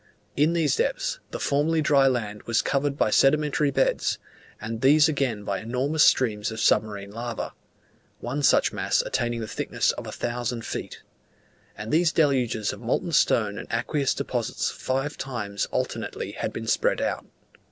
[0.35, 4.17] In these depths, the formerly dry land was covered by sedimentary beds,
[4.59, 7.53] and these again by enormous streams of submarine lava
[8.19, 11.03] one such mass attaining the thickness of a thousand feet;
[11.77, 16.99] and these deluges of molten stone and aqueous deposits five times alternately had been spread
[16.99, 17.23] out.